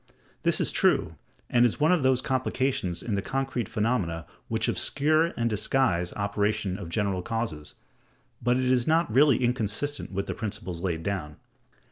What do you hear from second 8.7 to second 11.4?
not really inconsistent with the principles laid down.